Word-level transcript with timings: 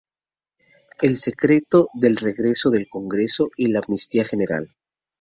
Se 0.99 1.13
decretó 1.29 1.89
el 2.01 2.17
receso 2.17 2.71
del 2.71 2.89
Congreso 2.89 3.49
y 3.55 3.67
la 3.67 3.81
amnistía 3.87 4.25
general. 4.25 4.73